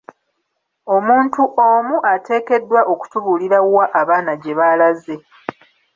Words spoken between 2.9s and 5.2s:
okutubuulira wa abaana gye baalaze.